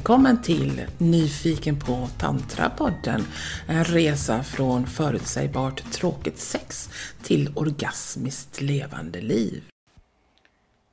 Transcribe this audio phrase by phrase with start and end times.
[0.00, 3.22] Välkommen till Nyfiken på tantrapodden.
[3.68, 6.88] En resa från förutsägbart tråkigt sex
[7.22, 9.64] till orgasmiskt levande liv.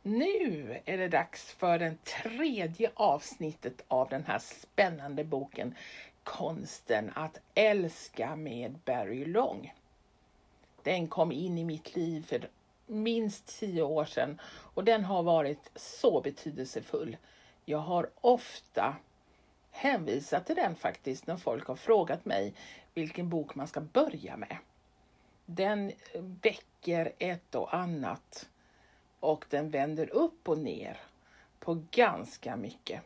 [0.04, 5.76] Nu är det dags för det tredje avsnittet av den här spännande boken
[6.24, 9.74] Konsten att älska med Barry Long.
[10.84, 12.50] Den kom in i mitt liv för
[12.88, 14.40] minst tio år sedan
[14.74, 17.18] och den har varit så betydelsefull.
[17.70, 18.96] Jag har ofta
[19.72, 22.54] hänvisat till den faktiskt när folk har frågat mig
[22.94, 24.58] vilken bok man ska börja med.
[25.46, 28.50] Den eh, väcker ett och annat
[29.20, 30.98] och den vänder upp och ner
[31.60, 33.02] på ganska mycket.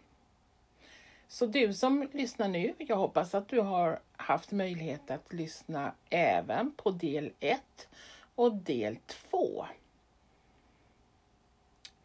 [1.27, 6.71] Så du som lyssnar nu, jag hoppas att du har haft möjlighet att lyssna även
[6.71, 7.61] på del 1
[8.35, 8.97] och del
[9.31, 9.65] 2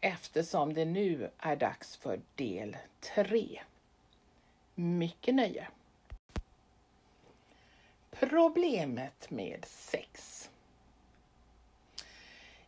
[0.01, 3.61] eftersom det nu är dags för del 3.
[4.75, 5.67] Mycket nöje!
[8.11, 10.49] Problemet med sex.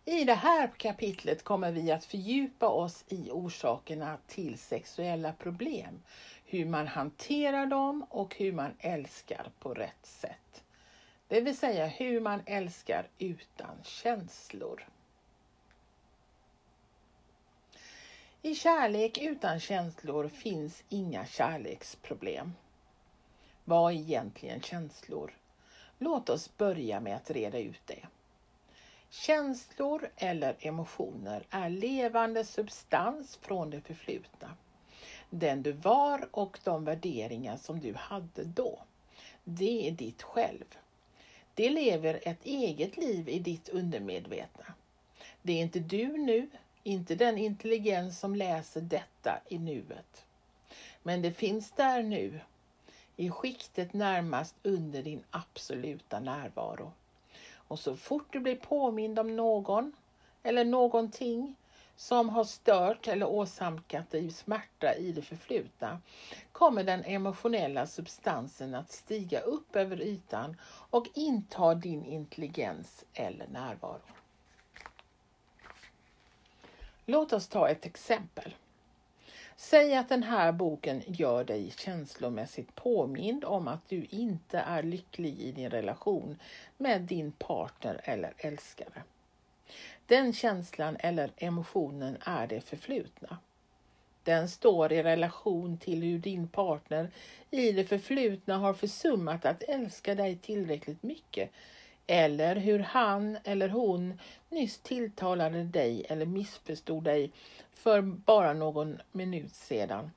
[0.06, 6.02] I det här kapitlet kommer vi att fördjupa oss i orsakerna till sexuella problem,
[6.46, 10.64] hur man hanterar dem och hur man älskar på rätt sätt.
[11.28, 14.88] Det vill säga hur man älskar utan känslor.
[18.42, 22.54] I kärlek utan känslor finns inga kärleksproblem.
[23.66, 25.38] Vad är egentligen känslor?
[25.98, 28.08] Låt oss börja med att reda ut det.
[29.10, 34.58] Känslor eller emotioner är levande substans från det förflutna.
[35.30, 38.80] Den du var och de värderingar som du hade då.
[39.44, 40.78] Det är ditt själv.
[41.54, 44.74] Det lever ett eget liv i ditt undermedvetna.
[45.42, 46.50] Det är inte du nu,
[46.84, 50.26] inte den intelligens som läser detta i nuet.
[51.04, 52.40] Men det finns där nu,
[53.16, 56.92] i skiktet närmast under din absoluta närvaro.
[57.52, 59.94] Och så fort du blir påmind om någon
[60.44, 61.56] eller någonting
[61.96, 66.02] som har stört eller åsamkat dig smärta i det förflutna
[66.52, 70.58] kommer den emotionella substansen att stiga upp över ytan
[70.90, 74.02] och inta din intelligens eller närvaro.
[77.10, 78.56] Låt oss ta ett exempel.
[79.58, 85.40] Säg att den här boken gör dig känslomässigt påmind om att du inte är lycklig
[85.40, 86.40] i din relation
[86.78, 89.04] med din partner eller älskare.
[90.06, 93.38] Den känslan eller emotionen är det förflutna.
[94.24, 97.12] Den står i relation till hur din partner
[97.52, 101.50] i det förflutna har försummat att älska dig tillräckligt mycket
[102.12, 107.32] eller hur han eller hon nyss tilltalade dig eller missförstod dig
[107.74, 110.12] för bara någon minut sedan.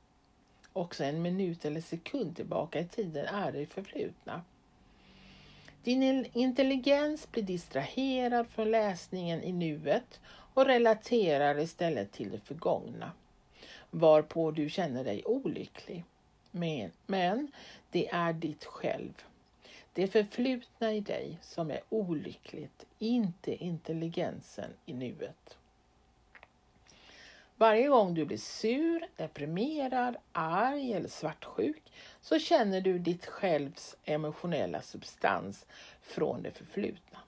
[0.73, 4.43] Också en minut eller sekund tillbaka i tiden är det förflutna.
[5.83, 10.21] Din intelligens blir distraherad från läsningen i nuet
[10.55, 13.13] och relaterar istället till det förgångna,
[13.91, 16.05] varpå du känner dig olycklig.
[16.51, 17.53] Men, men
[17.91, 19.25] det är ditt själv
[19.93, 25.57] det förflutna i dig som är olyckligt, inte intelligensen i nuet.
[27.57, 34.83] Varje gång du blir sur, deprimerad, arg eller svartsjuk så känner du ditt självs emotionella
[34.83, 35.67] substans
[36.01, 37.19] från det förflutna.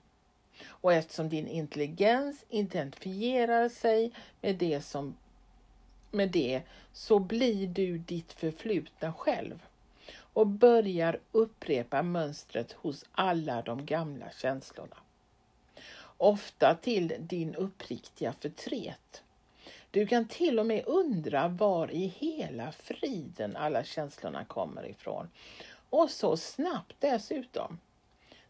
[0.67, 4.11] Och eftersom din intelligens identifierar sig
[4.41, 5.15] med det, som,
[6.11, 6.61] med det
[6.93, 9.59] så blir du ditt förflutna själv
[10.35, 14.95] och börjar upprepa mönstret hos alla de gamla känslorna.
[16.17, 19.23] Ofta till din uppriktiga förtret.
[19.91, 25.29] Du kan till och med undra var i hela friden alla känslorna kommer ifrån.
[25.89, 27.79] Och så snabbt dessutom.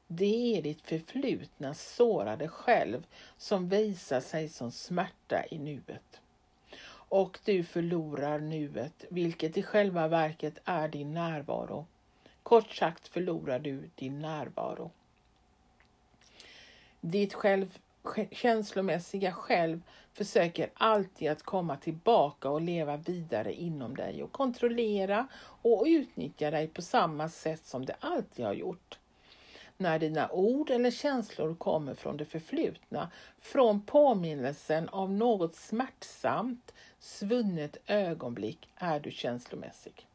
[0.07, 3.07] Det är ditt förflutna sårade själv
[3.37, 6.21] som visar sig som smärta i nuet
[7.15, 11.85] och du förlorar nuet, vilket i själva verket är din närvaro.
[12.43, 14.91] Kort sagt förlorar du din närvaro.
[17.01, 17.77] Ditt själv,
[18.31, 19.81] känslomässiga själv
[20.13, 25.27] försöker alltid att komma tillbaka och leva vidare inom dig och kontrollera
[25.61, 28.99] och utnyttja dig på samma sätt som det alltid har gjort
[29.77, 37.77] när dina ord eller känslor kommer från det förflutna, från påminnelsen av något smärtsamt, svunnet
[37.85, 40.07] ögonblick, är du känslomässig.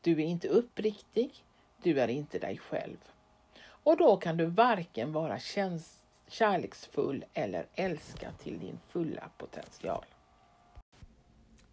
[0.00, 1.44] Du är inte uppriktig,
[1.82, 2.98] du är inte dig själv.
[3.58, 5.38] Och då kan du varken vara
[6.28, 10.04] kärleksfull eller älska till din fulla potential.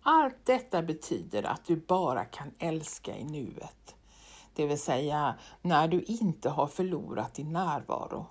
[0.02, 3.96] Allt detta betyder att du bara kan älska i nuet,
[4.56, 8.26] det vill säga när du inte har förlorat din närvaro.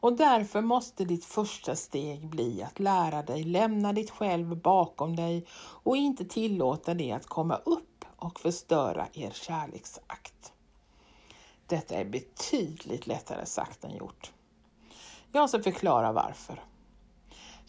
[0.00, 5.46] Och därför måste ditt första steg bli att lära dig lämna ditt själv bakom dig
[5.82, 10.52] och inte tillåta det att komma upp och förstöra er kärleksakt.
[11.66, 14.32] Detta är betydligt lättare sagt än gjort.
[15.32, 16.67] Jag ska förklara varför.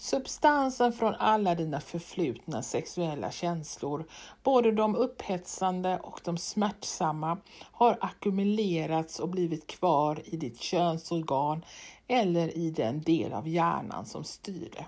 [0.01, 4.05] Substansen från alla dina förflutna sexuella känslor,
[4.43, 7.37] både de upphetsande och de smärtsamma,
[7.71, 11.65] har ackumulerats och blivit kvar i ditt könsorgan
[12.07, 14.85] eller i den del av hjärnan som styr det.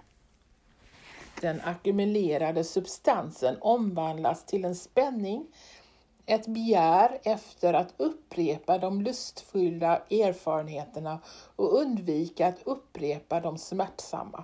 [1.41, 5.47] Den ackumulerade substansen omvandlas till en spänning,
[6.25, 11.19] ett begär efter att upprepa de lustfyllda erfarenheterna
[11.55, 14.43] och undvika att upprepa de smärtsamma.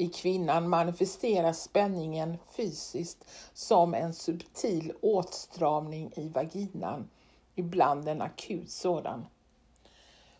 [0.00, 3.24] I kvinnan manifesteras spänningen fysiskt
[3.54, 7.10] som en subtil åtstramning i vaginan,
[7.54, 9.26] ibland en akut sådan.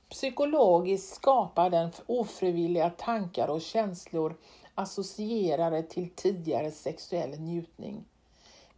[0.09, 4.37] Psykologiskt skapar den ofrivilliga tankar och känslor
[4.75, 8.05] associerade till tidigare sexuell njutning.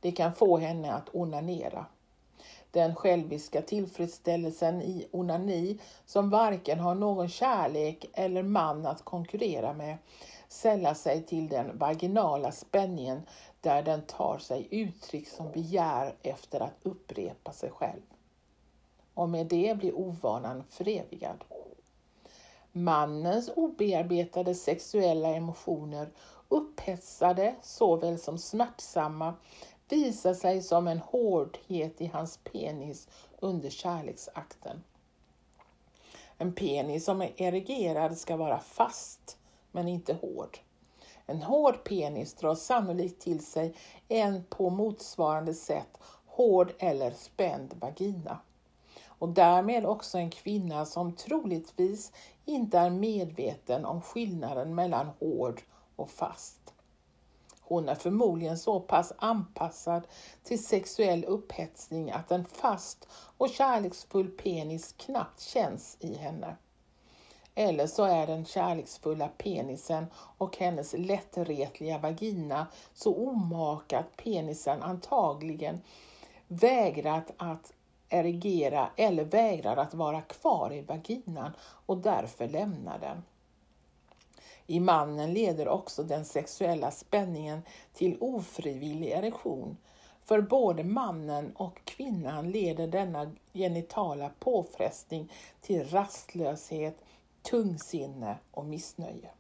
[0.01, 1.87] Det kan få henne att onanera.
[2.71, 9.97] Den själviska tillfredsställelsen i onani som varken har någon kärlek eller man att konkurrera med
[10.53, 13.23] sällar sig till den vaginala spänningen
[13.61, 18.03] där den tar sig uttryck som begär efter att upprepa sig själv.
[19.15, 21.45] Och med det blir ovanan förevigad.
[22.73, 26.09] Mannens obearbetade sexuella emotioner,
[26.49, 29.35] upphetsade såväl som smärtsamma,
[29.89, 33.09] visar sig som en hårdhet i hans penis
[33.39, 34.85] under kärleksakten.
[36.39, 39.37] En penis som är erigerad ska vara fast
[39.73, 40.59] men inte hård.
[41.27, 43.75] En hård penis drar sannolikt till sig
[44.09, 48.39] en på motsvarande sätt hård eller spänd vagina.
[49.07, 52.13] Och därmed också en kvinna som troligtvis
[52.45, 55.63] inte är medveten om skillnaden mellan hård
[55.97, 56.75] och fast.
[57.61, 60.07] Hon är förmodligen så pass anpassad
[60.43, 66.57] till sexuell upphetsning att en fast och kärleksfull penis knappt känns i henne.
[67.55, 75.81] Eller så är den kärleksfulla penisen och hennes lättretliga vagina så omaka att penisen antagligen
[76.49, 77.73] vägrat att
[78.09, 81.53] erigera eller vägrar att vara kvar i vaginan
[81.87, 83.23] och därför lämnar den.
[84.67, 87.63] I mannen leder också den sexuella spänningen
[87.95, 89.77] till ofrivillig erektion.
[90.25, 96.97] För både mannen och kvinnan leder denna genitala påfrestning till rastlöshet,
[97.43, 99.31] tungsinne och missnöje.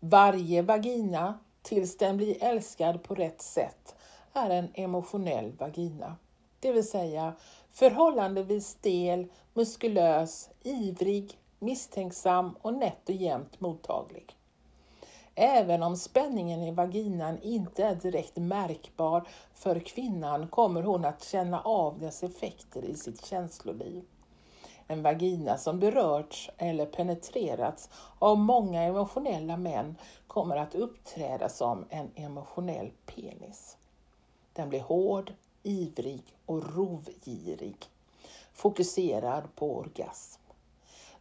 [0.00, 3.94] Varje vagina, tills den blir älskad på rätt sätt,
[4.32, 6.16] är en emotionell vagina.
[6.60, 7.32] Det vill säga
[7.72, 14.36] förhållandevis stel, muskulös, ivrig, misstänksam och nätt och jämnt mottaglig.
[15.34, 21.60] Även om spänningen i vaginan inte är direkt märkbar för kvinnan kommer hon att känna
[21.60, 24.04] av dess effekter i sitt känsloliv.
[24.86, 27.88] En vagina som berörts eller penetrerats
[28.18, 33.76] av många emotionella män kommer att uppträda som en emotionell penis.
[34.52, 37.76] Den blir hård, ivrig och rovgirig,
[38.52, 40.40] fokuserad på orgasm.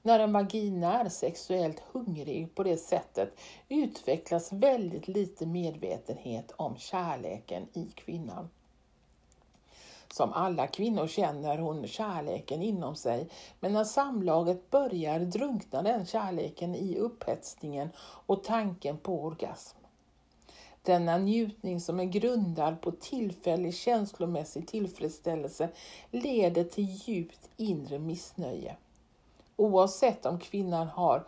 [0.01, 3.34] När en vagina är sexuellt hungrig på det sättet
[3.70, 8.50] utvecklas väldigt lite medvetenhet om kärleken i kvinnan.
[10.13, 13.29] Som alla kvinnor känner hon kärleken inom sig,
[13.60, 17.89] men när samlaget börjar drunknar den kärleken i upphetsningen
[18.25, 19.77] och tanken på orgasm.
[20.82, 25.70] Denna njutning som är grundad på tillfällig känslomässig tillfredsställelse
[26.12, 28.75] leder till djupt inre missnöje.
[29.55, 31.27] Oavsett om kvinnan har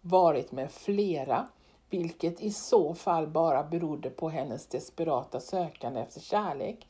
[0.00, 1.48] varit med flera,
[1.90, 6.86] vilket i så fall bara berodde på hennes desperata sökande efter kärlek,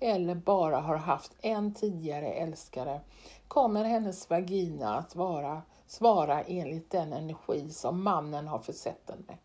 [0.00, 3.00] eller bara har haft en tidigare älskare
[3.48, 9.36] kommer hennes vagina att vara, svara enligt den energi som mannen har försett den med.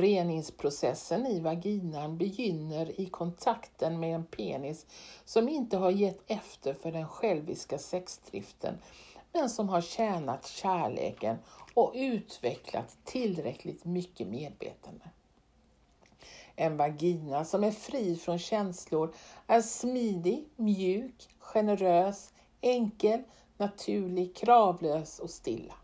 [0.00, 4.86] Reningsprocessen i vaginan begynner i kontakten med en penis
[5.24, 8.74] som inte har gett efter för den själviska sexdriften
[9.32, 11.36] men som har tjänat kärleken
[11.74, 15.04] och utvecklat tillräckligt mycket medvetande.
[16.56, 19.14] En vagina som är fri från känslor
[19.46, 23.22] är smidig, mjuk, generös, enkel,
[23.56, 25.74] naturlig, kravlös och stilla.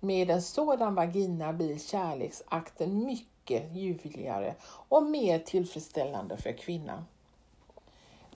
[0.00, 7.04] Med en sådan vagina blir kärleksakten mycket ljuvligare och mer tillfredsställande för kvinnan.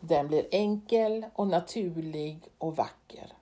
[0.00, 3.32] Den blir enkel och naturlig och vacker.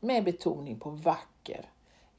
[0.00, 1.70] Med betoning på vacker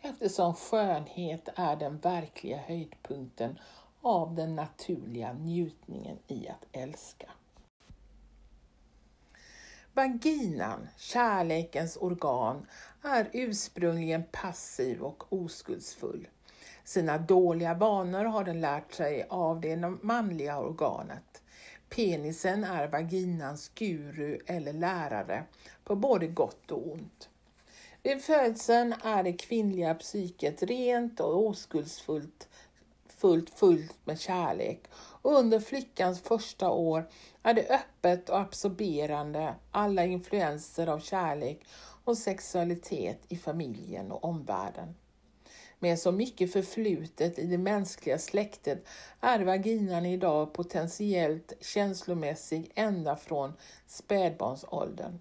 [0.01, 3.59] eftersom skönhet är den verkliga höjdpunkten
[4.03, 7.29] av den naturliga njutningen i att älska.
[9.93, 12.67] Vaginan, kärlekens organ,
[13.01, 16.27] är ursprungligen passiv och oskuldsfull.
[16.83, 21.41] Sina dåliga vanor har den lärt sig av det manliga organet.
[21.89, 25.43] Penisen är vaginans guru eller lärare
[25.83, 27.29] på både gott och ont.
[28.03, 32.47] Vid födseln är det kvinnliga psyket rent och oskuldsfullt
[33.23, 37.09] fullt, fullt med kärlek och under flickans första år
[37.43, 41.65] är det öppet och absorberande alla influenser av kärlek
[42.03, 44.95] och sexualitet i familjen och omvärlden.
[45.79, 48.87] Med så mycket förflutet i det mänskliga släktet
[49.19, 53.53] är vaginan idag potentiellt känslomässig ända från
[53.87, 55.19] spädbarnsåldern.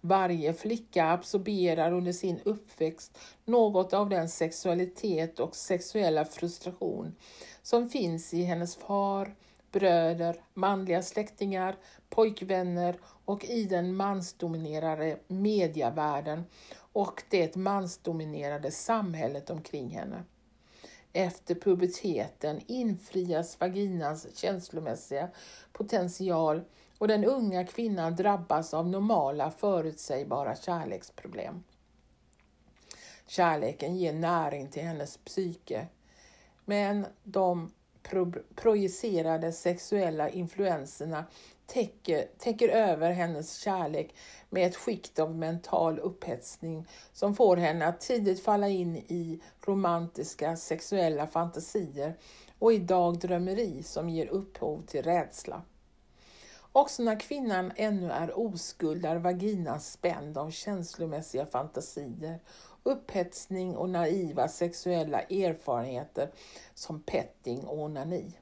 [0.00, 7.14] Varje flicka absorberar under sin uppväxt något av den sexualitet och sexuella frustration
[7.62, 9.34] som finns i hennes far,
[9.72, 11.76] bröder, manliga släktingar,
[12.08, 16.44] pojkvänner och i den mansdominerade medievärlden
[16.92, 20.24] och det mansdominerade samhället omkring henne.
[21.12, 25.28] Efter puberteten infrias vaginans känslomässiga
[25.72, 26.62] potential
[27.00, 31.62] och den unga kvinnan drabbas av normala förutsägbara kärleksproblem.
[33.26, 35.86] Kärleken ger näring till hennes psyke,
[36.64, 41.24] men de pro projicerade sexuella influenserna
[41.66, 44.14] täcker, täcker över hennes kärlek
[44.50, 50.56] med ett skikt av mental upphetsning som får henne att tidigt falla in i romantiska
[50.56, 52.18] sexuella fantasier
[52.58, 55.62] och i dagdrömmeri som ger upphov till rädsla.
[56.72, 62.40] Också när kvinnan ännu är oskuld är vaginan spänd av känslomässiga fantasier,
[62.82, 66.30] upphetsning och naiva sexuella erfarenheter
[66.74, 68.32] som petting och onani.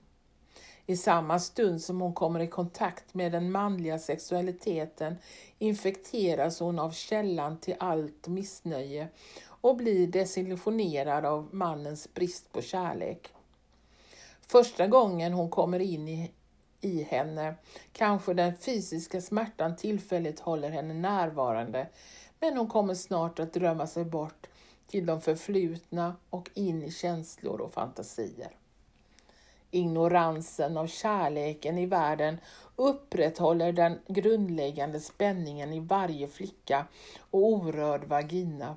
[0.87, 5.19] I samma stund som hon kommer i kontakt med den manliga sexualiteten
[5.59, 9.09] infekteras hon av källan till allt missnöje
[9.47, 13.33] och blir desillusionerad av mannens brist på kärlek.
[14.47, 16.33] Första gången hon kommer in i
[16.81, 17.55] i henne.
[17.93, 21.87] Kanske den fysiska smärtan tillfälligt håller henne närvarande,
[22.41, 24.47] men hon kommer snart att drömma sig bort
[24.87, 28.51] till de förflutna och in i känslor och fantasier.
[29.71, 32.41] Ignoransen av kärleken i världen
[32.77, 36.87] upprätthåller den grundläggande spänningen i varje flicka
[37.31, 38.77] och orörd vagina.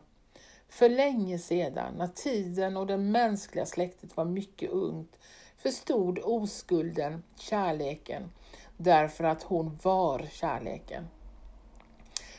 [0.70, 5.18] För länge sedan, när tiden och det mänskliga släktet var mycket ungt,
[5.62, 8.32] förstod oskulden kärleken
[8.78, 11.08] därför att hon var kärleken.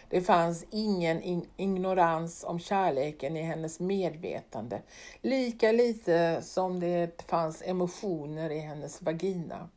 [0.09, 4.83] Det fanns ingen ignorans om kärleken i hennes medvetande,
[5.21, 9.69] lika lite som det fanns emotioner i hennes vagina.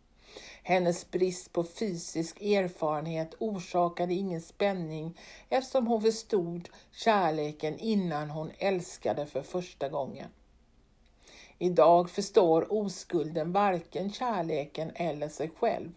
[0.63, 5.17] Hennes brist på fysisk erfarenhet orsakade ingen spänning
[5.49, 10.29] eftersom hon förstod kärleken innan hon älskade för första gången.
[11.59, 15.91] Idag förstår oskulden varken kärleken eller sig själv.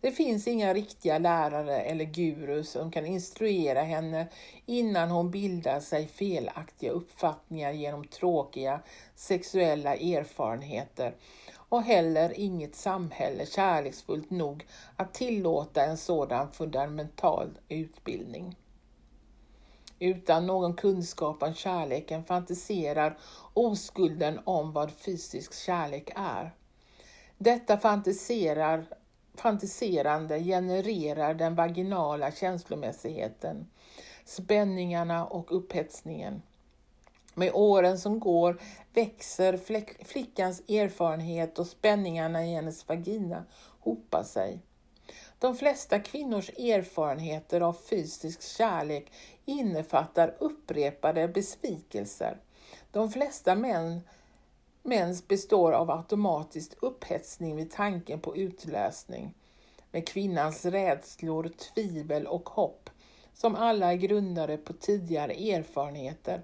[0.00, 4.28] Det finns inga riktiga lärare eller gurus som kan instruera henne
[4.66, 8.80] innan hon bildar sig felaktiga uppfattningar genom tråkiga
[9.14, 11.14] sexuella erfarenheter
[11.54, 14.66] och heller inget samhälle kärleksfullt nog
[14.96, 18.56] att tillåta en sådan fundamental utbildning.
[20.02, 23.18] Utan någon kunskap om kärleken fantiserar
[23.54, 26.54] oskulden om vad fysisk kärlek är.
[27.38, 28.86] Detta fantiserar,
[29.34, 33.66] fantiserande genererar den vaginala känslomässigheten,
[34.24, 36.42] spänningarna och upphetsningen.
[37.34, 38.60] Med åren som går
[38.92, 39.56] växer
[40.04, 43.44] flickans erfarenhet och spänningarna i hennes vagina
[43.80, 44.60] hopar sig.
[45.38, 49.12] De flesta kvinnors erfarenheter av fysisk kärlek
[49.50, 52.36] innefattar upprepade besvikelser.
[52.90, 54.00] De flesta män,
[54.82, 59.34] Mens består av automatisk upphetsning vid tanken på utlösning,
[59.90, 62.90] med kvinnans rädslor, tvivel och hopp,
[63.34, 66.42] som alla är grundade på tidigare erfarenheter,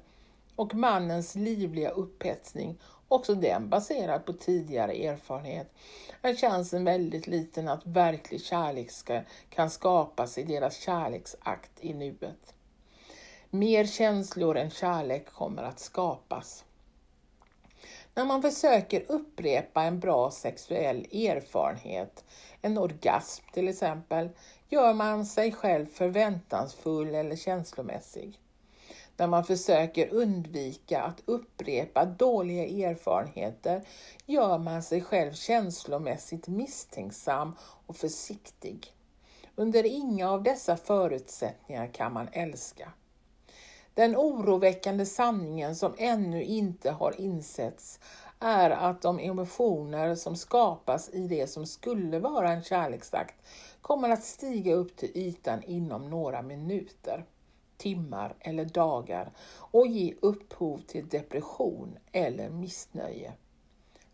[0.56, 5.72] och mannens livliga upphetsning, också den baserad på tidigare erfarenhet,
[6.22, 12.55] är chansen väldigt liten att verklig kärlek ska, kan skapas i deras kärleksakt i nuet.
[13.58, 16.64] Mer känslor än kärlek kommer att skapas.
[18.14, 22.24] När man försöker upprepa en bra sexuell erfarenhet,
[22.62, 24.28] en orgasm till exempel,
[24.68, 28.40] gör man sig själv förväntansfull eller känslomässig.
[29.16, 33.82] När man försöker undvika att upprepa dåliga erfarenheter
[34.26, 38.92] gör man sig själv känslomässigt misstänksam och försiktig.
[39.54, 42.92] Under inga av dessa förutsättningar kan man älska.
[43.96, 48.00] Den oroväckande sanningen som ännu inte har insetts
[48.38, 53.34] är att de emotioner som skapas i det som skulle vara en kärleksakt
[53.80, 57.24] kommer att stiga upp till ytan inom några minuter,
[57.76, 63.32] timmar eller dagar och ge upphov till depression eller missnöje.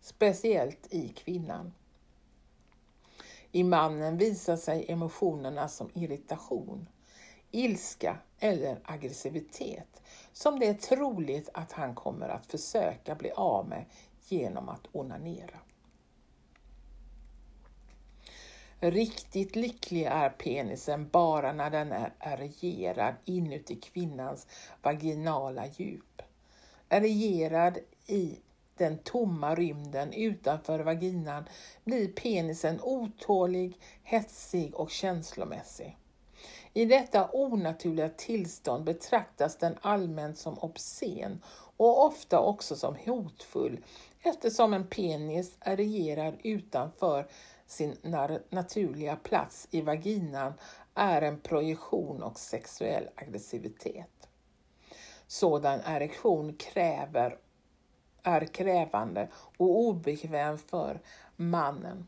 [0.00, 1.72] Speciellt i kvinnan.
[3.52, 6.88] I mannen visar sig emotionerna som irritation,
[7.52, 13.84] ilska eller aggressivitet som det är troligt att han kommer att försöka bli av med
[14.28, 15.58] genom att onanera.
[18.80, 24.46] Riktigt lycklig är penisen bara när den är erigerad inuti kvinnans
[24.82, 26.22] vaginala djup.
[26.88, 28.38] Erigerad i
[28.76, 31.44] den tomma rymden utanför vaginan
[31.84, 35.98] blir penisen otålig, hetsig och känslomässig.
[36.74, 41.42] I detta onaturliga tillstånd betraktas den allmänt som obscen
[41.76, 43.84] och ofta också som hotfull
[44.22, 47.26] eftersom en penis är regerad utanför
[47.66, 47.96] sin
[48.50, 50.52] naturliga plats i vaginan
[50.94, 54.28] är en projektion och sexuell aggressivitet.
[55.26, 57.38] Sådan erektion kräver,
[58.22, 61.00] är krävande och obekväm för
[61.36, 62.06] mannen.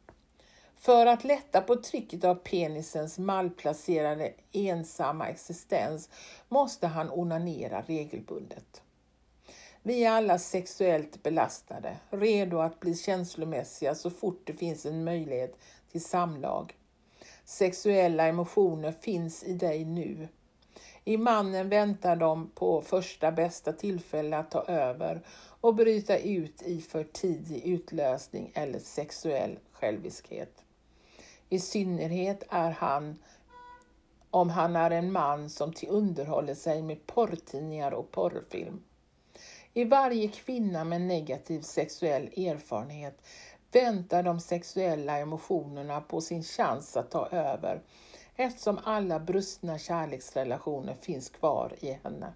[0.85, 6.09] För att lätta på trycket av penisens malplacerade ensamma existens
[6.49, 8.83] måste han onanera regelbundet.
[9.83, 15.59] Vi är alla sexuellt belastade, redo att bli känslomässiga så fort det finns en möjlighet
[15.93, 16.75] till samlag.
[17.45, 20.29] Sexuella emotioner finns i dig nu.
[21.05, 25.23] I mannen väntar de på första bästa tillfälle att ta över
[25.61, 30.64] och bryta ut i för tidig utlösning eller sexuell själviskhet.
[31.55, 33.19] I synnerhet är han
[34.31, 38.83] om han är en man som till underhåller sig med porrtidningar och porrfilm.
[39.73, 43.23] I varje kvinna med negativ sexuell erfarenhet
[43.73, 47.83] väntar de sexuella emotionerna på sin chans att ta över
[48.37, 52.33] eftersom alla brustna kärleksrelationer finns kvar i henne.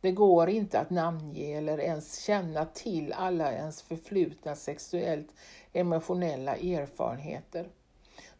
[0.00, 5.28] Det går inte att namnge eller ens känna till alla ens förflutna sexuellt
[5.72, 7.68] emotionella erfarenheter.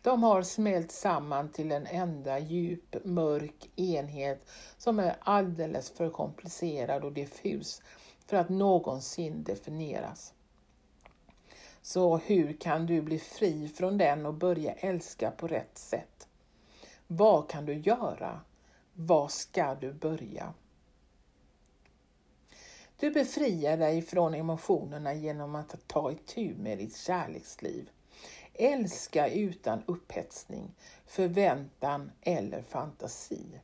[0.04, 7.04] De har smält samman till en enda djup, mörk enhet som är alldeles för komplicerad
[7.04, 7.82] och diffus
[8.26, 10.34] för att någonsin definieras.
[11.82, 16.28] Så hur kan du bli fri från den och börja älska på rätt sätt?
[17.06, 18.40] Vad kan du göra?
[18.92, 20.54] Var ska du börja?
[22.96, 27.90] Du befriar dig från emotionerna genom att ta itu med ditt kärleksliv.
[28.54, 30.74] Älska utan upphetsning,
[31.06, 33.60] förväntan eller fantasi.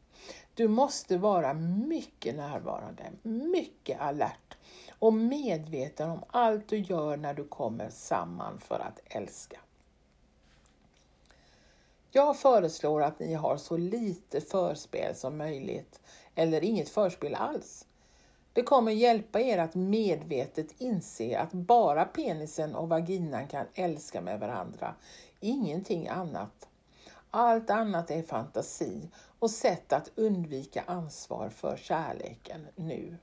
[0.54, 4.56] Du måste vara mycket närvarande, mycket alert
[4.98, 9.60] och medveten om allt du gör när du kommer samman för att älska.
[12.10, 16.00] Jag föreslår att ni har så lite förspel som möjligt
[16.34, 17.86] eller inget förspel alls.
[18.60, 24.40] Det kommer hjälpa er att medvetet inse att bara penisen och vaginan kan älska med
[24.40, 24.94] varandra,
[25.40, 26.68] ingenting annat.
[27.30, 33.16] Allt annat är fantasi och sätt att undvika ansvar för kärleken nu.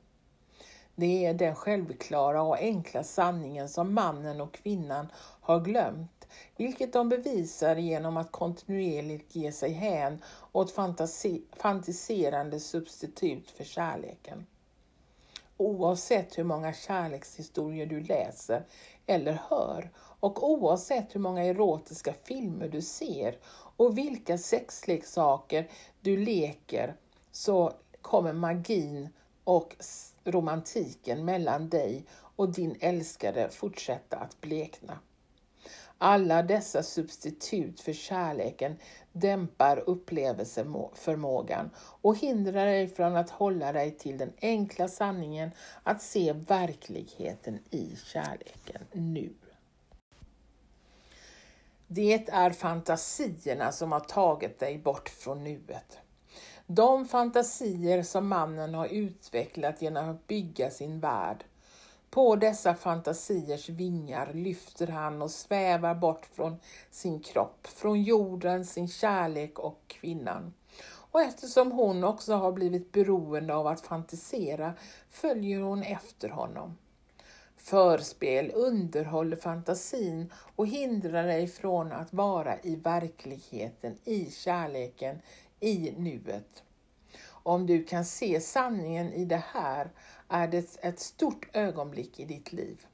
[0.96, 5.08] Det är den självklara och enkla sanningen som mannen och kvinnan
[5.42, 13.52] har glömt, vilket de bevisar genom att kontinuerligt ge sig hän åt fantasi fantiserande substitut
[13.52, 14.46] för kärleken.
[15.58, 18.66] Oavsett hur många kärlekshistorier du läser
[19.06, 23.38] eller hör och oavsett hur många erotiska filmer du ser
[23.78, 25.70] och vilka sexleksaker
[26.02, 26.96] du leker
[27.32, 29.10] så kommer magin
[29.44, 29.76] och
[30.24, 35.00] romantiken mellan dig och din älskade fortsätta att blekna.
[35.98, 38.76] Alla dessa substitut för kärleken
[39.20, 45.52] dämpar upplevelseförmågan och hindrar dig från att hålla dig till den enkla sanningen
[45.84, 49.34] att se verkligheten i kärleken nu.
[51.88, 55.98] Det är fantasierna som har tagit dig bort från nuet.
[56.68, 61.44] De fantasier som mannen har utvecklat genom att bygga sin värld
[62.18, 66.56] på dessa fantasiers vingar lyfter han och svävar bort från
[66.92, 70.54] sin kropp, från jorden, sin kärlek och kvinnan.
[70.88, 74.74] Och eftersom hon också har blivit beroende av att fantisera
[75.10, 76.78] följer hon efter honom.
[77.58, 85.22] Förspel underhåller fantasin och hindrar dig från att vara i verkligheten, i kärleken,
[85.60, 86.64] i nuet.
[87.48, 89.92] Om du kan se sanningen i det här
[90.30, 92.86] är det ett stort ögonblick i ditt liv.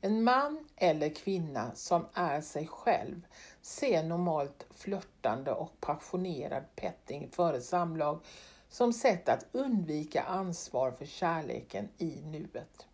[0.00, 3.26] En man eller kvinna som är sig själv
[3.62, 8.20] ser normalt flörtande och passionerad petting före samlag
[8.68, 12.86] som sätt att undvika ansvar för kärleken i nuet.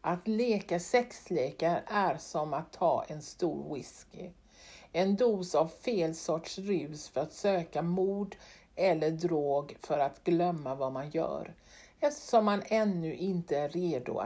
[0.00, 4.30] Att leka sexlekar är som att ta en stor whisky.
[4.92, 8.36] En dos av fel sorts rus för att söka mod
[8.74, 11.54] eller drog för att glömma vad man gör
[12.00, 14.22] eftersom man ännu inte är redo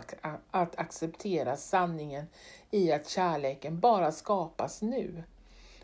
[0.50, 2.26] att acceptera sanningen
[2.70, 5.22] i att kärleken bara skapas nu.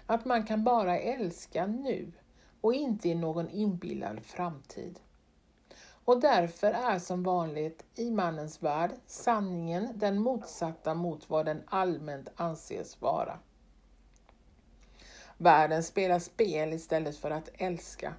[0.07, 2.12] Att man kan bara älska nu
[2.61, 5.01] och inte i någon inbillad framtid.
[6.05, 12.29] Och därför är som vanligt i mannens värld sanningen den motsatta mot vad den allmänt
[12.37, 13.38] anses vara.
[15.38, 18.14] Världen spelar spel istället för att älska.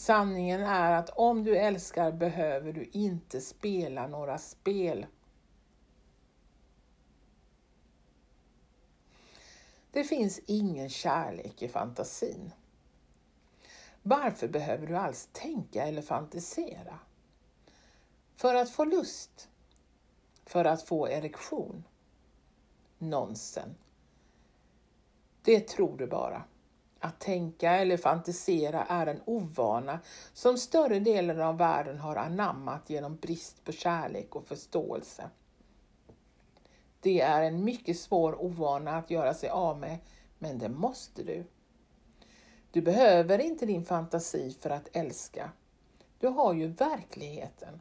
[0.00, 5.06] Sanningen är att om du älskar behöver du inte spela några spel.
[9.90, 12.52] Det finns ingen kärlek i fantasin.
[14.02, 16.98] Varför behöver du alls tänka eller fantisera?
[18.36, 19.48] För att få lust?
[20.44, 21.84] För att få erektion?
[22.98, 23.76] Nonsens.
[25.42, 26.44] Det tror du bara.
[27.02, 30.00] Att tänka eller fantisera är en ovana
[30.32, 35.30] som större delen av världen har anammat genom brist på kärlek och förståelse.
[37.00, 39.98] Det är en mycket svår ovana att göra sig av med,
[40.38, 41.44] men det måste du.
[42.70, 45.50] Du behöver inte din fantasi för att älska.
[46.18, 47.80] Du har ju verkligheten.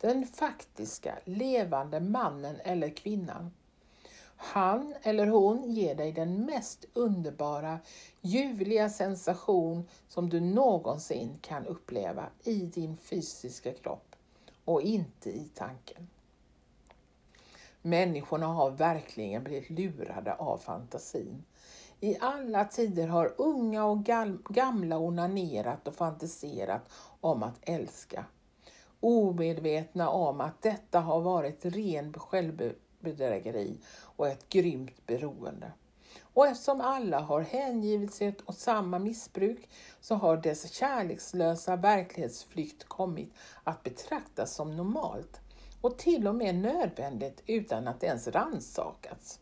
[0.00, 3.50] Den faktiska, levande mannen eller kvinnan.
[4.40, 7.78] Han eller hon ger dig den mest underbara,
[8.20, 14.16] ljuvliga sensation som du någonsin kan uppleva i din fysiska kropp
[14.64, 16.08] och inte i tanken.
[17.82, 21.44] Människorna har verkligen blivit lurade av fantasin.
[22.00, 24.04] I alla tider har unga och
[24.48, 26.82] gamla onanerat och fantiserat
[27.20, 28.24] om att älska.
[29.00, 32.12] Omedvetna om att detta har varit ren
[33.00, 35.72] bedrägeri och ett grymt beroende.
[36.20, 39.68] Och eftersom alla har hängivit sig åt samma missbruk
[40.00, 43.32] så har dess kärlekslösa verklighetsflykt kommit
[43.64, 45.40] att betraktas som normalt
[45.80, 49.40] och till och med nödvändigt utan att ens rannsakats.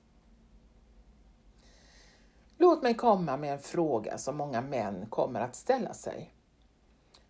[2.59, 6.35] Låt mig komma med en fråga som många män kommer att ställa sig.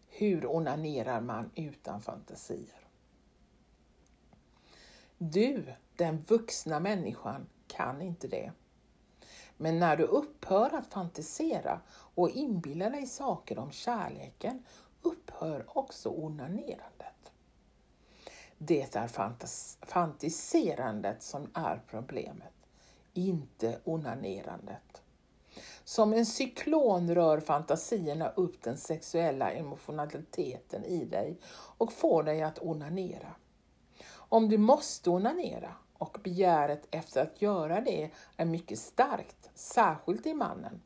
[0.09, 2.89] Hur onanerar man utan fantasier?
[5.19, 8.53] Du, den vuxna människan, kan inte det.
[9.57, 14.65] Men när du upphör att fantisera och inbilla dig saker om kärleken
[15.03, 17.33] upphör också onanerandet.
[18.59, 22.55] Det är fantas fantiserandet som är problemet,
[23.13, 25.03] inte onanerandet.
[25.85, 31.39] Som en cyklon rör fantasierna upp den sexuella emotionaliteten i dig
[31.79, 33.35] och får dig att onanera.
[34.09, 40.35] Om du måste onanera och begäret efter att göra det är mycket starkt, särskilt i
[40.35, 40.83] mannen,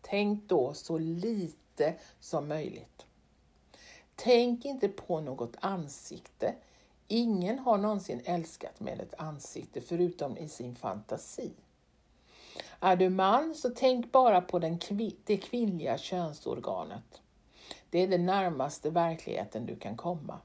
[0.00, 3.06] tänk då så lite som möjligt.
[4.14, 6.54] Tänk inte på något ansikte.
[7.08, 11.52] Ingen har någonsin älskat med ett ansikte förutom i sin fantasi.
[12.80, 17.20] Är du man så tänk bara på den kvi det kvinnliga könsorganet.
[17.90, 20.38] Det är det närmaste verkligheten du kan komma.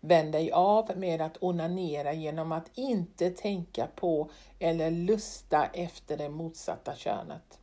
[0.00, 6.28] Vänd dig av med att onanera genom att inte tänka på eller lusta efter det
[6.28, 7.58] motsatta könet.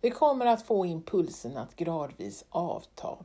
[0.00, 3.18] Det kommer att få impulsen att gradvis avta.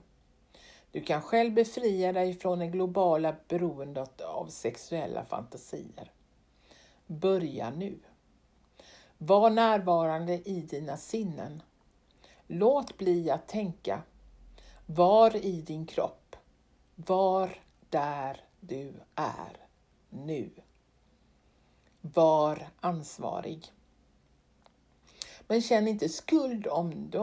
[0.92, 6.12] Du kan själv befria dig från det globala beroendet av sexuella fantasier.
[7.08, 8.00] Börja nu.
[9.18, 11.62] Var närvarande i dina sinnen.
[12.48, 14.02] Låt bli att tänka.
[14.86, 16.36] Var i din kropp.
[16.96, 17.50] Var
[17.92, 19.58] där du är
[20.10, 20.50] nu.
[22.02, 23.72] Var ansvarig.
[25.48, 27.20] Men känn inte skuld om du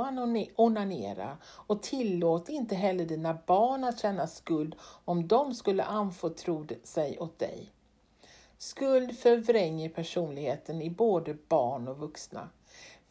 [0.57, 7.19] onanerar och tillåt inte heller dina barn att känna skuld om de skulle anförtro sig
[7.19, 7.73] åt dig.
[8.59, 12.49] Skuld förvränger personligheten i både barn och vuxna.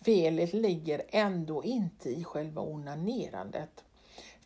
[0.02, 3.84] Felet ligger ändå inte i själva onanerandet.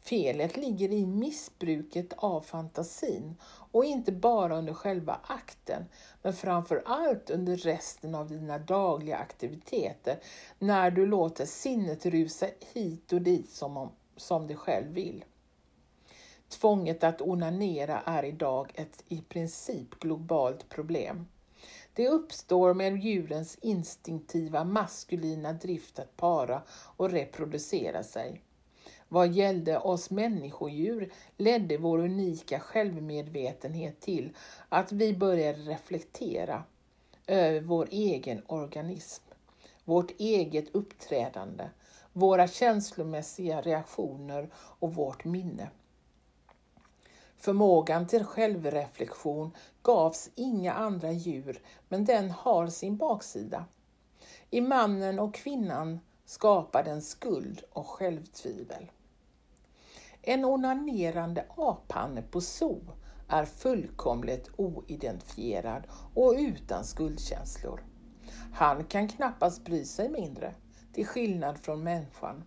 [0.02, 3.36] Felet ligger i missbruket av fantasin
[3.72, 5.86] och inte bara under själva akten,
[6.22, 10.20] men framför allt under resten av dina dagliga aktiviteter
[10.60, 15.26] när du låter sinnet rusa hit och dit som, om, som du själv vill.
[16.50, 21.28] Tvånget att onanera är idag ett i princip globalt problem.
[21.94, 26.62] Det uppstår med djurens instinktiva maskulina drift att para
[26.98, 28.42] och reproducera sig.
[29.14, 34.36] Vad gällde oss människodjur ledde vår unika självmedvetenhet till
[34.70, 36.64] att vi började reflektera
[37.28, 39.24] över vår egen organism,
[39.86, 41.70] vårt eget uppträdande,
[42.14, 45.70] våra känslomässiga reaktioner och vårt minne.
[47.38, 53.66] Förmågan till självreflektion gavs inga andra djur, men den har sin baksida.
[54.50, 58.92] I mannen och kvinnan skapar den skuld och självtvivel.
[60.24, 62.82] En onanerande aphanne på zoo
[63.28, 67.84] är fullkomligt oidentifierad och utan skuldkänslor.
[68.54, 70.54] Han kan knappast bry sig mindre,
[70.94, 72.44] till skillnad från människan.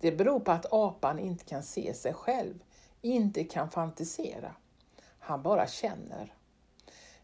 [0.00, 2.54] Det beror på att apan inte kan se sig själv,
[3.02, 4.54] inte kan fantisera.
[5.18, 6.34] Han bara känner.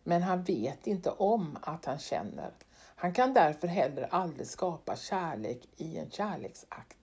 [0.05, 2.53] Men han vet inte om att han känner.
[2.75, 7.02] Han kan därför heller aldrig skapa kärlek i en kärleksakt.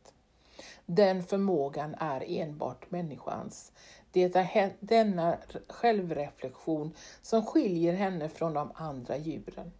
[0.92, 3.72] Den förmågan är enbart människans.
[4.12, 9.72] Det är denna självreflektion som skiljer henne från de andra djuren.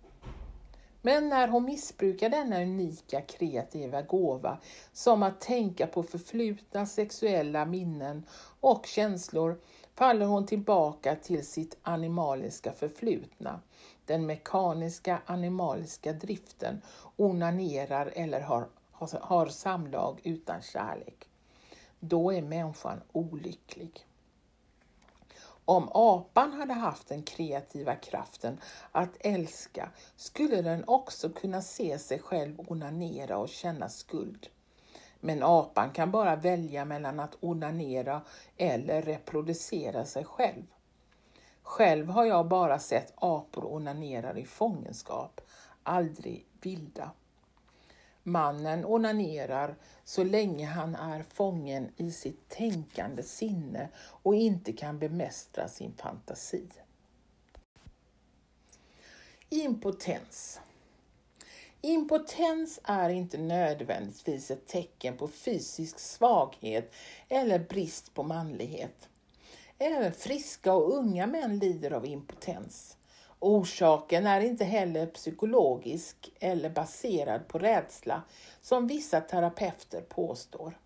[1.02, 4.58] Men när hon missbrukar denna unika kreativa gåva,
[4.94, 8.26] som att tänka på förflutna sexuella minnen
[8.60, 9.60] och känslor,
[9.96, 13.60] faller hon tillbaka till sitt animaliska förflutna.
[14.06, 16.82] Den mekaniska animaliska driften
[17.18, 18.68] onanerar eller har
[19.22, 21.30] har samlag utan kärlek,
[22.00, 24.06] då är människan olycklig.
[25.66, 32.20] Om apan hade haft den kreativa kraften att älska skulle den också kunna se sig
[32.20, 34.48] själv onanera och känna skuld.
[35.20, 38.22] Men apan kan bara välja mellan att onanera
[38.58, 40.64] eller reproducera sig själv.
[41.64, 45.42] Själv har jag bara sett apor onanera i fångenskap,
[45.84, 47.12] aldrig vilda.
[48.24, 55.68] Mannen onanerar så länge han är fången i sitt tänkande sinne och inte kan bemästra
[55.68, 56.68] sin fantasi.
[59.50, 60.60] Impotens.
[61.82, 66.94] Impotens är inte nödvändigtvis ett tecken på fysisk svaghet
[67.30, 69.10] eller brist på manlighet.
[69.78, 72.98] Även friska och unga män lider av impotens.
[73.40, 78.22] Orsaken är inte heller psykologisk eller baserad på rädsla
[78.62, 80.78] som vissa terapeuter påstår.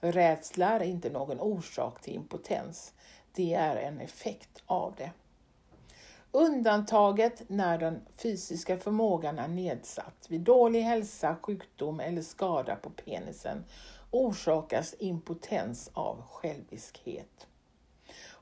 [0.00, 2.92] Rädsla är inte någon orsak till impotens.
[3.32, 5.10] Det är en effekt av det.
[6.32, 13.64] Undantaget när den fysiska förmågan är nedsatt vid dålig hälsa, sjukdom eller skada på penisen
[14.10, 17.46] orsakas impotens av själviskhet.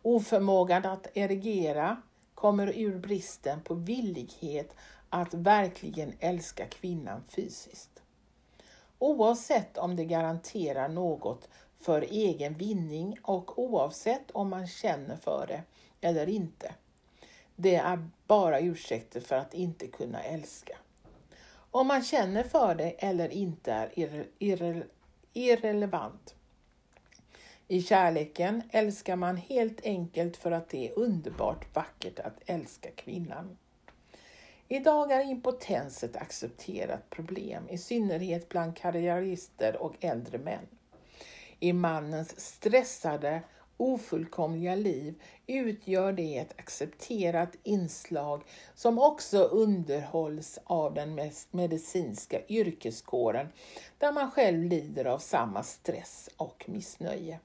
[0.02, 2.02] Oförmågan att erigera
[2.38, 4.74] kommer ur bristen på villighet
[5.08, 8.02] att verkligen älska kvinnan fysiskt.
[8.98, 11.48] Oavsett om det garanterar något
[11.80, 15.62] för egen vinning och oavsett om man känner för det
[16.08, 16.74] eller inte.
[17.56, 20.78] Det är bara ursäkter för att inte kunna älska.
[21.70, 24.82] Om man känner för det eller inte är irre irre
[25.32, 26.34] irrelevant.
[27.70, 33.56] I kärleken älskar man helt enkelt för att det är underbart vackert att älska kvinnan.
[34.68, 40.66] Idag är impotens ett accepterat problem, i synnerhet bland karriärister och äldre män.
[41.60, 43.42] I mannens stressade,
[43.76, 48.42] ofullkomliga liv utgör det ett accepterat inslag
[48.74, 53.48] som också underhålls av den medicinska yrkeskåren
[53.98, 57.38] där man själv lider av samma stress och missnöje.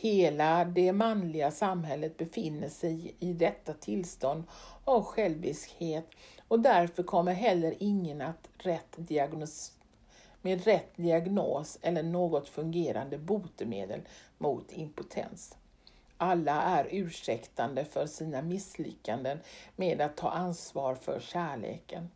[0.00, 4.44] Hela det manliga samhället befinner sig i detta tillstånd
[4.84, 6.06] av själviskhet
[6.48, 9.72] och därför kommer heller ingen att rätt diagnos,
[10.42, 14.00] med rätt diagnos eller något fungerande botemedel
[14.38, 15.56] mot impotens.
[16.16, 19.38] Alla är ursäktande för sina misslyckanden
[19.76, 22.10] med att ta ansvar för kärleken.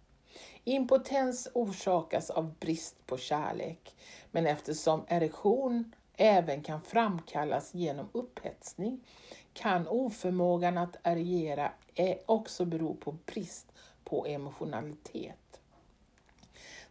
[0.64, 3.97] Impotens orsakas av brist på kärlek,
[4.31, 9.00] men eftersom erektion även kan framkallas genom upphetsning
[9.52, 11.72] kan oförmågan att agera
[12.26, 13.72] också bero på brist
[14.04, 15.61] på emotionalitet.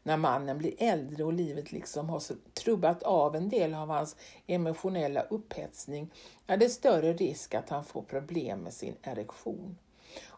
[0.04, 4.16] När mannen blir äldre och livet liksom har trubbat av en del av hans
[4.48, 6.10] emotionella upphetsning
[6.48, 9.78] är det större risk att han får problem med sin erektion.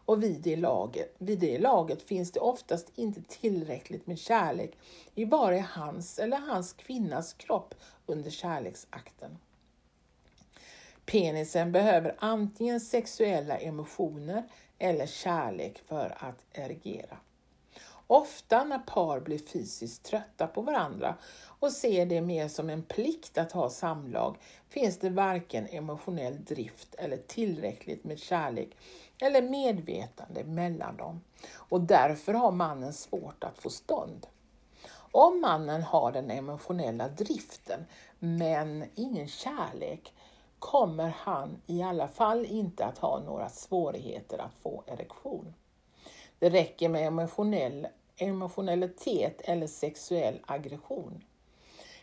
[0.04, 4.78] Och vid det, laget, vid det laget finns det oftast inte tillräckligt med kärlek
[5.14, 7.74] i vare hans eller hans kvinnas kropp
[8.06, 9.38] under kärleksakten.
[11.06, 14.44] Penisen behöver antingen sexuella emotioner
[14.78, 17.18] eller kärlek för att erigera.
[18.06, 21.14] Ofta när par blir fysiskt trötta på varandra
[21.60, 24.36] och ser det mer som en plikt att ha samlag
[24.68, 28.76] finns det varken emotionell drift eller tillräckligt med kärlek
[29.20, 31.20] eller medvetande mellan dem.
[31.54, 34.26] Och därför har mannen svårt att få stånd.
[35.12, 37.84] Om mannen har den emotionella driften
[38.18, 40.12] men ingen kärlek
[40.58, 45.54] kommer han i alla fall inte att ha några svårigheter att få erektion.
[46.38, 51.24] Det räcker med emotionell, emotionalitet eller sexuell aggression.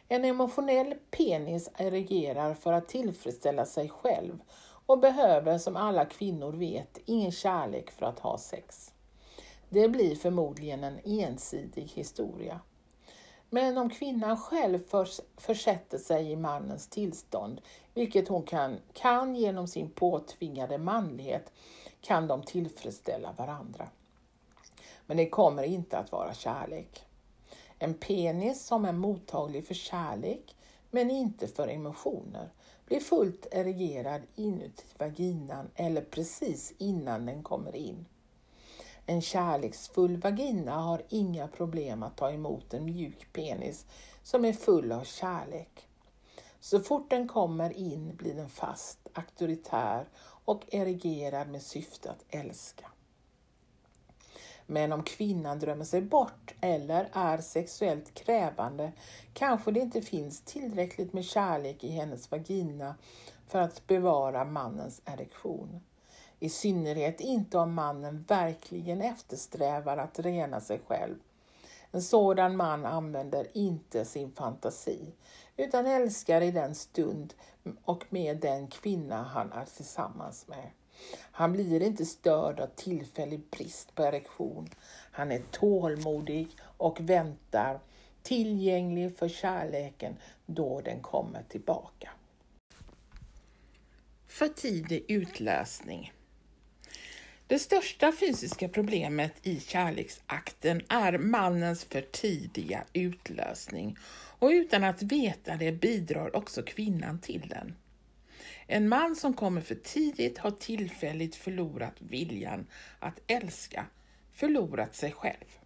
[0.08, 4.40] En emotionell penis erigerar för att tillfredsställa sig själv
[4.86, 8.94] och behöver som alla kvinnor vet ingen kärlek för att ha sex.
[9.70, 12.60] Det blir förmodligen en ensidig historia.
[13.50, 14.80] Men om kvinnan själv
[15.38, 17.62] försätter sig i mannens tillstånd,
[17.94, 21.52] vilket hon kan, kan genom sin påtvingade manlighet,
[22.02, 23.88] kan de tillfredsställa varandra.
[25.06, 27.06] Men det kommer inte att vara kärlek.
[27.80, 30.56] En penis som är mottaglig för kärlek,
[30.92, 32.50] men inte för emotioner,
[32.92, 38.06] blir fullt erigerad inuti vaginan eller precis innan den kommer in.
[39.06, 43.86] En kärleksfull vagina har inga problem att ta emot en mjuk penis
[44.24, 45.88] som är full av kärlek.
[46.60, 50.10] Så fort den kommer in blir den fast, auktoritär
[50.46, 52.92] och erigerad med syfte att älska.
[54.72, 58.92] Men om kvinnan drömmer sig bort eller är sexuellt krävande
[59.34, 62.96] kanske det inte finns tillräckligt med kärlek i hennes vagina
[63.48, 65.82] för att bevara mannens erektion.
[66.40, 71.16] I synnerhet inte om mannen verkligen eftersträvar att rena sig själv.
[71.92, 75.14] En sådan man använder inte sin fantasi
[75.58, 77.34] utan älskar i den stund
[77.86, 80.70] och med den kvinna han är tillsammans med.
[81.32, 84.70] Han blir inte störd av tillfällig brist på erektion.
[85.12, 87.80] Han är tålmodig och väntar,
[88.24, 92.10] tillgänglig för kärleken då den kommer tillbaka.
[94.28, 96.14] För tidig utlösning.
[97.48, 103.98] Det största fysiska problemet i kärleksakten är mannens för tidiga utlösning
[104.40, 107.76] och utan att veta det bidrar också kvinnan till den.
[108.74, 112.68] En man som kommer för tidigt har tillfälligt förlorat viljan
[113.00, 113.86] att älska,
[114.34, 115.60] förlorat sig själv.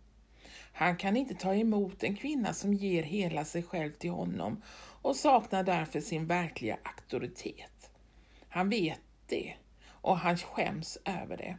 [0.74, 4.62] Han kan inte ta emot en kvinna som ger hela sig själv till honom
[5.02, 7.90] och saknar därför sin verkliga auktoritet.
[8.50, 9.54] Han vet det
[9.88, 11.58] och han skäms över det.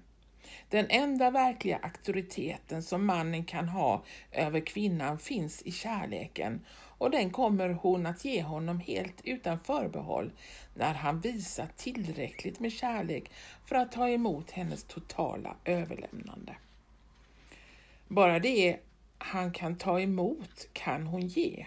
[0.77, 6.65] Den enda verkliga auktoriteten som mannen kan ha över kvinnan finns i kärleken
[6.99, 10.33] och den kommer hon att ge honom helt utan förbehåll
[10.75, 13.31] när han visar tillräckligt med kärlek
[13.67, 16.57] för att ta emot hennes totala överlämnande.
[18.09, 18.77] Bara det
[19.19, 21.67] han kan ta emot kan hon ge.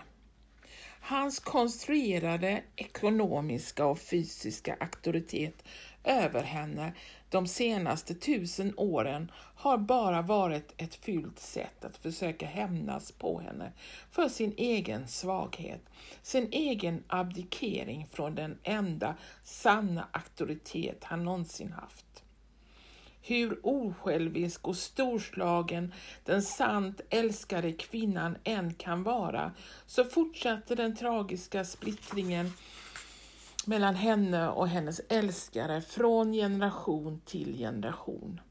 [1.01, 5.63] Hans konstruerade ekonomiska och fysiska auktoritet
[6.03, 6.93] över henne
[7.29, 13.71] de senaste tusen åren har bara varit ett fyllt sätt att försöka hämnas på henne
[14.11, 15.81] för sin egen svaghet,
[16.21, 22.23] sin egen abdikering från den enda sanna auktoritet han någonsin haft.
[23.21, 25.93] Hur osjälvisk och storslagen
[26.25, 29.51] den sant älskade kvinnan än kan vara
[29.85, 32.51] så fortsatte den tragiska splittringen
[33.65, 38.41] mellan henne och hennes älskare från generation till generation.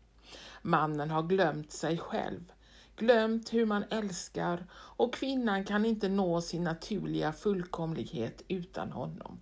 [0.63, 2.53] Mannen har glömt sig själv,
[2.97, 9.41] glömt hur man älskar och kvinnan kan inte nå sin naturliga fullkomlighet utan honom.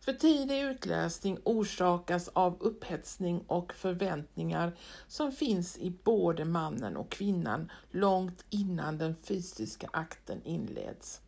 [0.00, 4.76] För tidig utlösning orsakas av upphetsning och förväntningar
[5.06, 11.20] som finns i både mannen och kvinnan långt innan den fysiska akten inleds.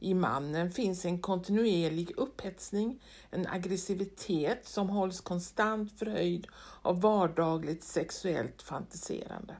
[0.00, 6.46] I mannen finns en kontinuerlig upphetsning, en aggressivitet som hålls konstant förhöjd
[6.82, 9.56] av vardagligt sexuellt fantiserande.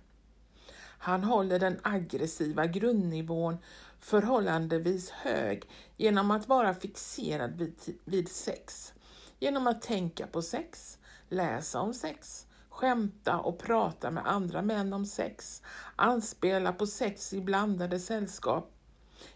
[0.99, 3.59] Han håller den aggressiva grundnivån
[4.01, 5.63] förhållandevis hög
[5.97, 8.93] genom att vara fixerad vid, vid sex.
[9.39, 15.07] Genom att tänka på sex, läsa om sex, skämta och prata med andra män om
[15.07, 15.63] sex,
[15.97, 18.78] anspela på sex i blandade sällskap,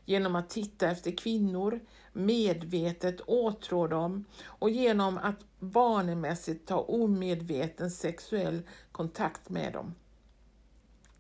[0.05, 1.81] genom att titta efter kvinnor,
[2.13, 8.63] medvetet åtrå dem och genom att vanemässigt ta omedveten sexuell
[8.93, 9.95] kontakt med dem.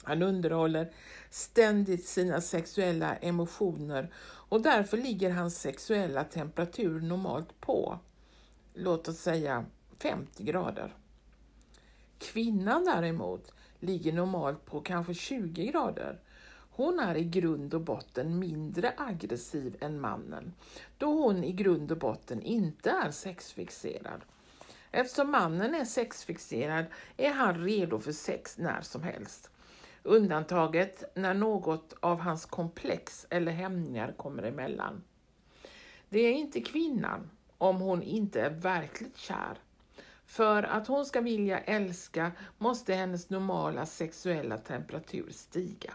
[0.05, 0.93] Han underhåller
[1.31, 7.99] ständigt sina sexuella emotioner och därför ligger hans sexuella temperatur normalt på,
[8.75, 9.65] låt oss säga
[9.99, 10.97] 50 grader.
[12.19, 16.21] Kvinnan däremot ligger normalt på kanske 20 grader.
[16.83, 20.53] Hon är i grund och botten mindre aggressiv än mannen,
[20.99, 24.21] då hon i grund och botten inte är sexfixerad.
[24.91, 26.85] Eftersom mannen är sexfixerad
[27.17, 29.51] är han redo för sex när som helst.
[30.03, 35.03] Undantaget när något av hans komplex eller hämningar kommer emellan.
[36.09, 39.59] Det är inte kvinnan, om hon inte är verkligt kär.
[40.27, 45.95] För att hon ska vilja älska måste hennes normala sexuella temperatur stiga.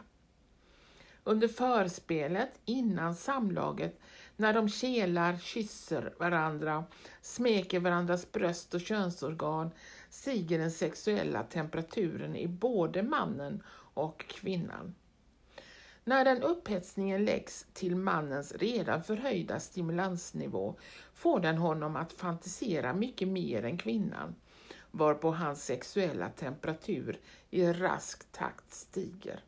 [1.28, 4.00] Under förspelet, innan samlaget,
[4.36, 6.86] när de kelar, kysser varandra,
[7.22, 9.72] smeker varandras bröst och könsorgan,
[10.10, 13.64] stiger den sexuella temperaturen i både mannen
[13.94, 14.96] och kvinnan.
[16.04, 20.76] När den upphetsningen läggs till mannens redan förhöjda stimulansnivå
[21.14, 24.36] får den honom att fantisera mycket mer än kvinnan,
[24.92, 27.20] varpå hans sexuella temperatur
[27.50, 29.44] i rask takt stiger.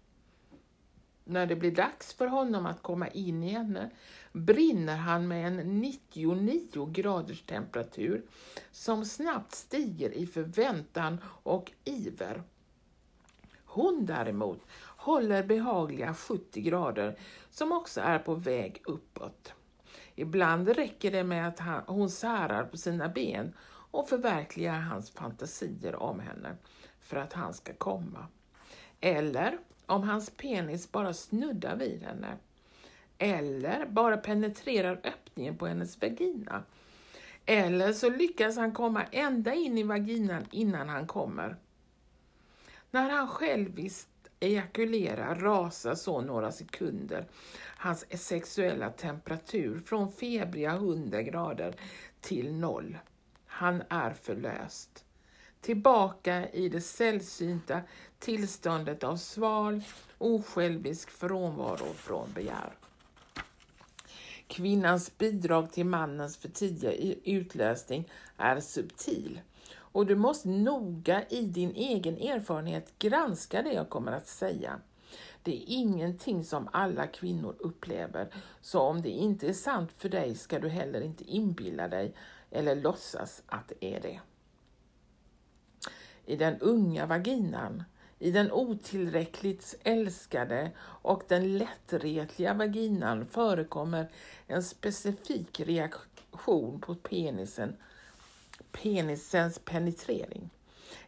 [1.30, 3.90] När det blir dags för honom att komma in i henne
[4.32, 8.24] brinner han med en 99 graders temperatur
[8.72, 12.44] som snabbt stiger i förväntan och iver.
[13.66, 17.20] Hon däremot håller behagliga 70 grader
[17.50, 19.54] som också är på väg uppåt.
[20.16, 23.54] Ibland räcker det med att han, hon särar på sina ben
[23.92, 26.58] och förverkligar hans fantasier om henne
[27.02, 28.28] för att han ska komma.
[29.00, 29.58] Eller
[29.90, 32.38] om hans penis bara snuddar vid henne.
[33.18, 36.64] Eller bara penetrerar öppningen på hennes vagina.
[37.46, 41.56] Eller så lyckas han komma ända in i vaginan innan han kommer.
[42.92, 44.10] När han själviskt
[44.40, 47.28] ejakulerar rasar så några sekunder
[47.80, 51.76] hans sexuella temperatur från febriga 100 grader
[52.22, 52.98] till noll.
[53.46, 55.06] Han är förlöst.
[55.62, 57.82] Tillbaka i det sällsynta
[58.20, 59.82] tillståndet av sval,
[60.18, 62.74] osjälvisk frånvaro från begär.
[64.48, 66.94] Kvinnans bidrag till mannens för tidiga
[67.24, 69.42] utlösning är subtil
[69.92, 74.80] och du måste noga i din egen erfarenhet granska det jag kommer att säga.
[75.44, 80.36] Det är ingenting som alla kvinnor upplever, så om det inte är sant för dig
[80.36, 82.14] ska du heller inte inbilla dig
[82.52, 84.20] eller låtsas att det är det.
[86.26, 87.84] I den unga vaginan,
[88.20, 94.12] i den otillräckligt älskade och den lättretliga vaginan förekommer
[94.48, 97.76] en specifik reaktion på penisen
[98.72, 100.50] penisens penetrering.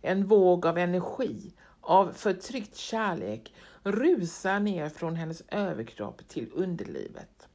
[0.01, 3.53] En våg av energi, av förtryckt kärlek
[3.83, 7.47] rusar ner från hennes överkropp till underlivet.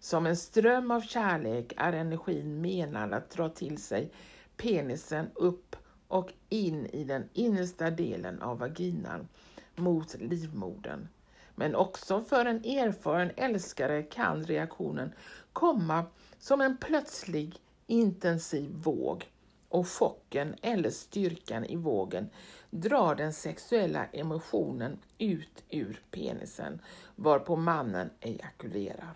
[0.00, 4.12] Som en ström av kärlek är energin menad att dra till sig
[4.56, 5.76] penisen upp
[6.08, 9.28] och in i den innersta delen av vaginan
[9.76, 11.08] mot livmodern.
[11.54, 15.12] Men också för en erfaren älskare kan reaktionen
[15.52, 16.04] komma
[16.38, 17.56] som en plötslig
[17.86, 19.30] intensiv våg
[19.68, 22.30] och chocken eller styrkan i vågen
[22.70, 26.80] drar den sexuella emotionen ut ur penisen
[27.16, 29.14] varpå mannen ejakulerar.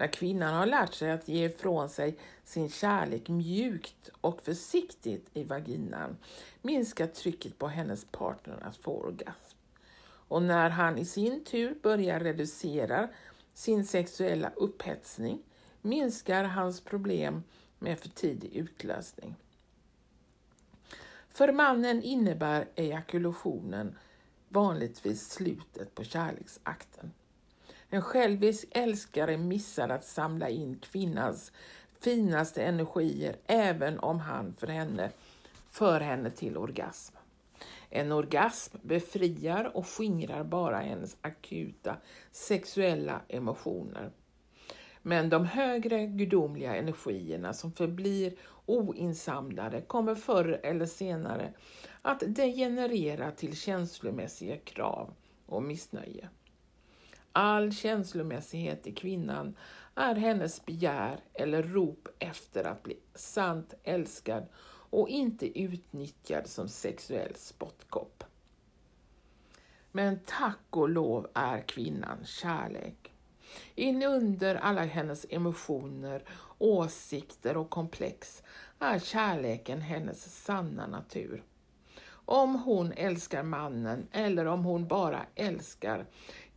[0.00, 5.44] När kvinnan har lärt sig att ge ifrån sig sin kärlek mjukt och försiktigt i
[5.44, 6.16] vaginan
[6.62, 9.56] minskar trycket på hennes partner att få orgasm.
[10.02, 13.08] Och när han i sin tur börjar reducera
[13.54, 15.42] sin sexuella upphetsning
[15.82, 17.42] minskar hans problem
[17.78, 19.36] med för tidig utlösning.
[21.30, 23.98] För mannen innebär ejakulationen
[24.48, 27.12] vanligtvis slutet på kärleksakten.
[27.90, 31.52] En självisk älskare missar att samla in kvinnans
[32.00, 35.10] finaste energier även om han för henne
[35.70, 37.16] för henne till orgasm.
[37.90, 41.96] En orgasm befriar och skingrar bara hennes akuta
[42.32, 44.10] sexuella emotioner.
[45.02, 48.36] Men de högre gudomliga energierna som förblir
[48.66, 51.52] oinsamlade kommer förr eller senare
[52.02, 55.14] att degenerera till känslomässiga krav
[55.46, 56.28] och missnöje.
[57.32, 59.56] All känslomässighet i kvinnan
[59.94, 64.46] är hennes begär eller rop efter att bli sant älskad
[64.90, 68.24] och inte utnyttjad som sexuell spottkopp.
[69.92, 73.12] Men tack och lov är kvinnan kärlek.
[73.74, 76.24] Inunder alla hennes emotioner,
[76.58, 78.42] åsikter och komplex
[78.78, 81.44] är kärleken hennes sanna natur.
[82.12, 86.06] Om hon älskar mannen eller om hon bara älskar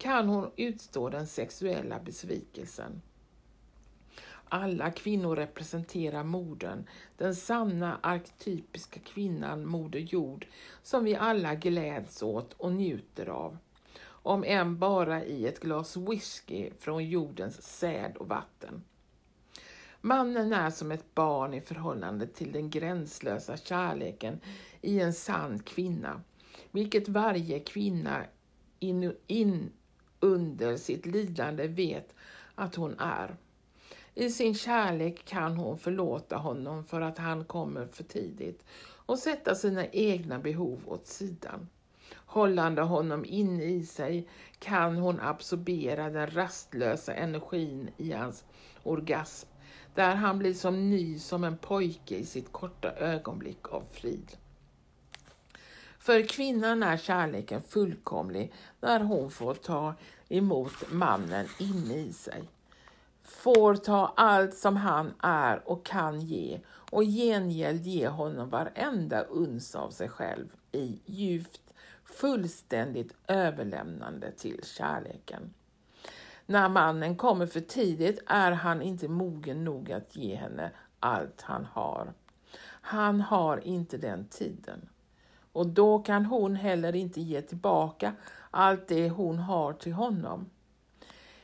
[0.04, 3.02] kan hon utstå den sexuella besvikelsen.
[4.50, 6.88] Alla kvinnor representerar modern,
[7.18, 10.48] den sanna arketypiska kvinnan, Moder Jord,
[10.82, 13.58] som vi alla gläds åt och njuter av.
[14.06, 18.84] Om än bara i ett glas whisky från jordens säd och vatten.
[20.02, 24.40] Mannen är som ett barn i förhållande till den gränslösa kärleken
[24.82, 26.22] i en sann kvinna,
[26.72, 28.26] vilket varje kvinna
[28.80, 29.72] in, in
[30.24, 32.16] under sitt lidande vet
[32.56, 33.36] att hon är.
[34.16, 38.66] I sin kärlek kan hon förlåta honom för att han kommer för tidigt
[39.06, 41.70] och sätta sina egna behov åt sidan.
[42.14, 44.28] Hållande honom inne i sig
[44.60, 48.44] kan hon absorbera den rastlösa energin i hans
[48.84, 49.48] orgasm,
[49.96, 54.38] där han blir som ny som en pojke i sitt korta ögonblick av frid.
[56.04, 59.94] För kvinnan är kärleken fullkomlig när hon får ta
[60.30, 62.44] emot mannen inne i sig
[63.24, 66.60] får ta allt som han är och kan ge
[66.92, 71.74] och gengäld ge honom varenda uns av sig själv i djupt,
[72.06, 75.54] fullständigt överlämnande till kärleken.
[76.46, 81.66] När mannen kommer för tidigt är han inte mogen nog att ge henne allt han
[81.66, 82.14] har.
[82.66, 84.90] Han har inte den tiden.
[85.52, 88.14] Och då kan hon heller inte ge tillbaka
[88.54, 90.50] allt det hon har till honom.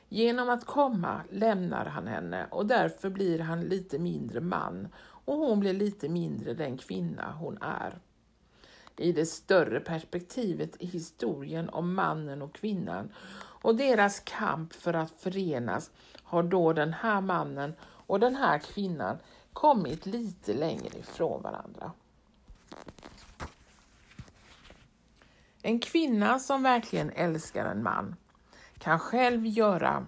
[0.09, 4.87] Genom att komma lämnar han henne och därför blir han lite mindre man
[5.25, 7.99] och hon blir lite mindre den kvinna hon är.
[8.97, 13.09] I det större perspektivet i historien om mannen och kvinnan
[13.61, 15.91] och deras kamp för att förenas
[16.23, 19.17] har då den här mannen och den här kvinnan
[19.53, 21.91] kommit lite längre ifrån varandra.
[25.61, 28.15] En kvinna som verkligen älskar en man
[28.77, 30.05] kan själv göra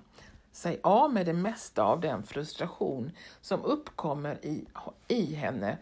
[0.52, 4.66] sig av med det mesta av den frustration som uppkommer i,
[5.08, 5.78] i henne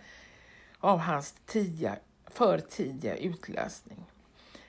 [0.79, 1.95] av hans tidiga,
[2.25, 4.05] för tidiga utlösning.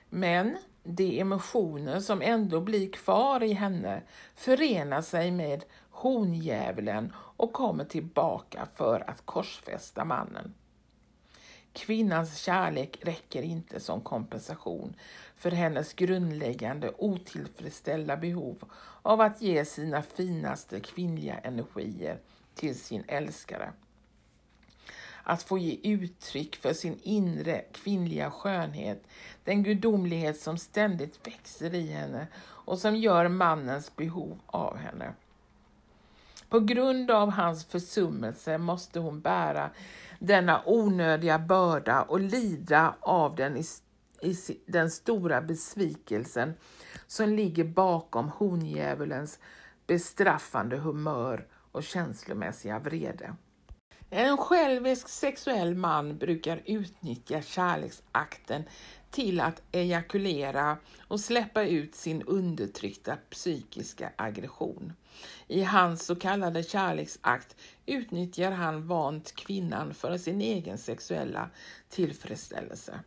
[0.09, 4.01] Men de emotioner som ändå blir kvar i henne
[4.35, 10.53] förenar sig med hondjävulen och kommer tillbaka för att korsfästa mannen.
[11.73, 14.95] Kvinnans kärlek räcker inte som kompensation
[15.35, 18.63] för hennes grundläggande otillfredsställda behov
[19.01, 22.19] av att ge sina finaste kvinnliga energier
[22.55, 23.73] till sin älskare.
[25.23, 29.03] Att få ge uttryck för sin inre kvinnliga skönhet,
[29.43, 35.13] den gudomlighet som ständigt växer i henne och som gör mannens behov av henne.
[36.51, 39.69] På grund av hans försummelse måste hon bära
[40.19, 43.63] denna onödiga börda och lida av den, i,
[44.21, 44.35] i,
[44.65, 46.53] den stora besvikelsen
[47.07, 49.39] som ligger bakom hondjävulens
[49.87, 53.35] bestraffande humör och känslomässiga vrede.
[54.13, 58.63] En självisk sexuell man brukar utnyttja kärleksakten
[59.11, 64.93] till att ejakulera och släppa ut sin undertryckta psykiska aggression.
[65.47, 67.55] I hans så kallade kärleksakt
[67.85, 71.49] utnyttjar han vant kvinnan för sin egen sexuella
[71.89, 72.99] tillfredsställelse.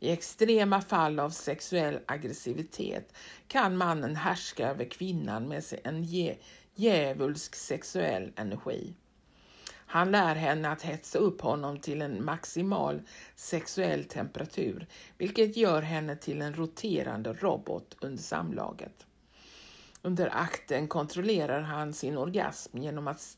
[0.00, 3.16] I extrema fall av sexuell aggressivitet
[3.48, 6.04] kan mannen härska över kvinnan med en
[6.74, 8.94] djävulsk sexuell energi.
[9.86, 13.02] Han lär henne att hetsa upp honom till en maximal
[13.34, 14.86] sexuell temperatur,
[15.18, 19.06] vilket gör henne till en roterande robot under samlaget.
[20.02, 23.36] Under akten kontrollerar han sin orgasm genom, att,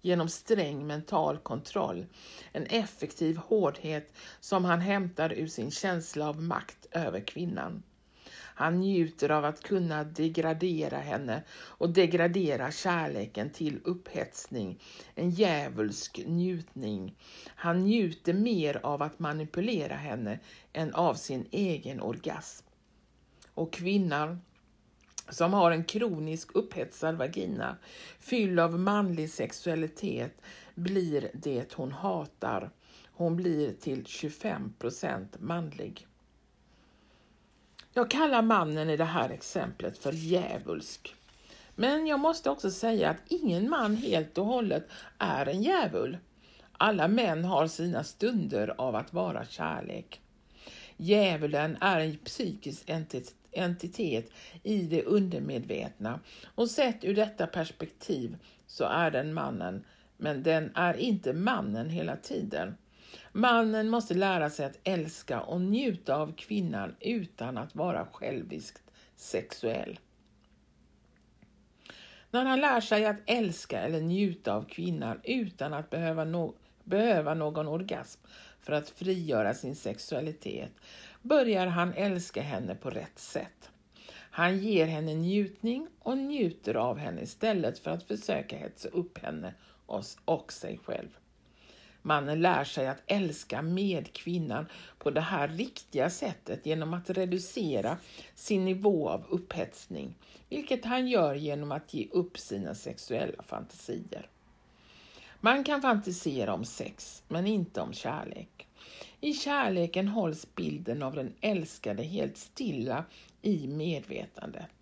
[0.00, 2.06] genom sträng mental kontroll,
[2.52, 7.82] en effektiv hårdhet som han hämtar ur sin känsla av makt över kvinnan.
[8.58, 14.80] Han njuter av att kunna degradera henne och degradera kärleken till upphetsning,
[15.14, 17.14] en djävulsk njutning.
[17.46, 20.38] Han njuter mer av att manipulera henne
[20.72, 22.66] än av sin egen orgasm.
[23.54, 24.40] Och kvinnan
[25.28, 27.76] som har en kronisk upphetsad vagina
[28.20, 30.42] fylld av manlig sexualitet
[30.74, 32.70] blir det hon hatar
[33.18, 36.06] Hon blir till 25 procent manlig.
[37.96, 41.14] Jag kallar mannen i det här exemplet för djävulsk.
[41.74, 44.88] Men jag måste också säga att ingen man helt och hållet
[45.18, 46.18] är en djävul.
[46.72, 50.20] Alla män har sina stunder av att vara kärlek.
[50.96, 52.90] Djävulen är en psykisk
[53.52, 54.32] entitet
[54.62, 56.20] i det undermedvetna
[56.54, 58.36] och sett ur detta perspektiv
[58.66, 59.84] så är den mannen,
[60.16, 62.74] men den är inte mannen hela tiden.
[63.38, 68.82] Mannen måste lära sig att älska och njuta av kvinnan utan att vara själviskt
[69.16, 69.98] sexuell.
[72.30, 77.34] När han lär sig att älska eller njuta av kvinnan utan att behöva, no behöva
[77.34, 78.20] någon orgasm
[78.60, 80.72] för att frigöra sin sexualitet
[81.22, 83.70] börjar han älska henne på rätt sätt.
[84.12, 89.54] Han ger henne njutning och njuter av henne istället för att försöka hetsa upp henne
[90.26, 91.18] och sig själv.
[92.06, 94.66] Mannen lär sig att älska med kvinnan
[94.98, 97.96] på det här riktiga sättet genom att reducera
[98.34, 100.14] sin nivå av upphetsning,
[100.48, 104.28] vilket han gör genom att ge upp sina sexuella fantasier.
[105.40, 108.68] Man kan fantisera om sex, men inte om kärlek.
[109.20, 113.04] I kärleken hålls bilden av den älskade helt stilla
[113.42, 114.75] i medvetandet.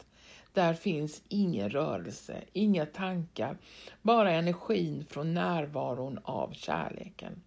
[0.55, 3.59] Där finns ingen rörelse, inga tankar,
[4.03, 7.43] bara energin från närvaron av kärleken.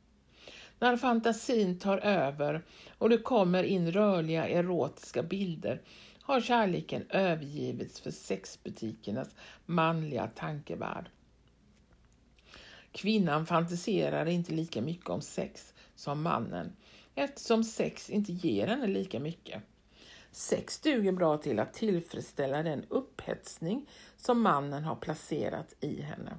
[0.80, 2.66] När fantasin tar över
[2.98, 5.82] och det kommer in rörliga erotiska bilder
[6.22, 9.36] har kärleken övergivits för sexbutikernas
[9.66, 11.10] manliga tankevärld.
[12.92, 16.76] Kvinnan fantiserar inte lika mycket om sex som mannen
[17.16, 19.64] eftersom sex inte ger henne lika mycket.
[20.32, 26.38] Sex duger bra till att tillfredsställa den upphetsning som mannen har placerat i henne.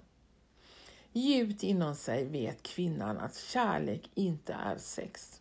[1.13, 5.41] Djupt inom sig vet kvinnan att kärlek inte är sex.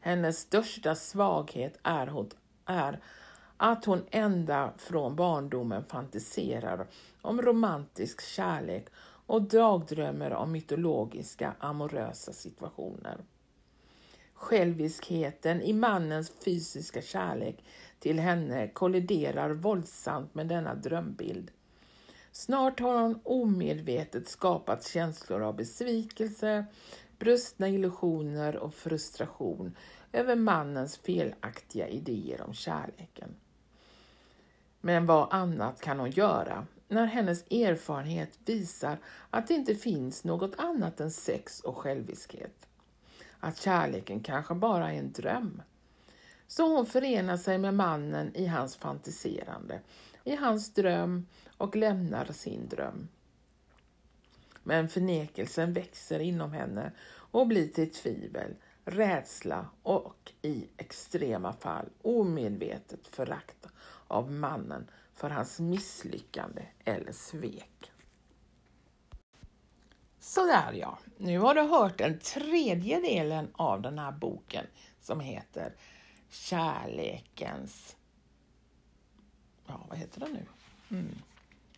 [0.00, 2.26] Hennes största svaghet är,
[2.64, 3.00] är
[3.56, 6.86] att hon ända från barndomen fantiserar
[7.22, 8.86] om romantisk kärlek
[9.26, 13.18] och dagdrömmer om mytologiska amorösa situationer.
[14.42, 17.64] Själviskheten i mannens fysiska kärlek
[17.98, 21.50] till henne kolliderar våldsamt med denna drömbild.
[22.32, 26.64] Snart har hon omedvetet skapat känslor av besvikelse,
[27.18, 29.76] brustna illusioner och frustration
[30.12, 33.34] över mannens felaktiga idéer om kärleken.
[34.80, 38.98] Men vad annat kan hon göra när hennes erfarenhet visar
[39.30, 42.68] att det inte finns något annat än sex och själviskhet?
[43.44, 45.62] Att kärleken kanske bara är en dröm.
[46.46, 49.80] Så hon förenar sig med mannen i hans fantiserande,
[50.24, 51.26] i hans dröm
[51.56, 53.08] och lämnar sin dröm.
[54.62, 63.08] Men förnekelsen växer inom henne och blir till tvivel, rädsla och i extrema fall omedvetet
[63.08, 63.66] förakt
[64.06, 67.91] av mannen för hans misslyckande eller svek.
[70.32, 74.66] Sådär ja, nu har du hört den tredje delen av den här boken
[75.00, 75.74] som heter
[76.30, 77.96] Kärlekens...
[79.66, 80.46] Ja, vad heter den nu?
[80.90, 81.14] Mm.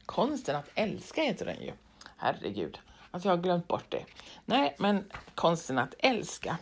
[0.06, 1.72] Konsten att älska heter den ju.
[2.16, 2.78] Herregud,
[3.10, 4.04] att jag har glömt bort det.
[4.44, 6.58] Nej, men Konsten att älska.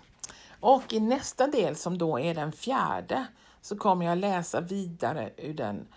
[0.61, 3.26] Och i nästa del som då är den fjärde
[3.61, 5.88] så kommer jag läsa vidare ur den,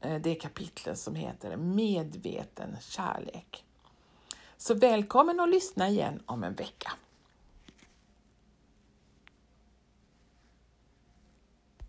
[0.00, 3.63] eh, det kapitlet som heter Medveten kärlek.
[4.66, 6.92] Så välkommen att lyssna igen om en vecka.